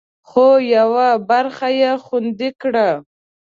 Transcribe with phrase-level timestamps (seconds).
[0.29, 2.87] خو، یوه برخه یې خوندي کړه